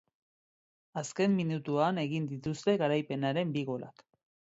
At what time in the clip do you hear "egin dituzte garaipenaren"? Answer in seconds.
2.05-3.53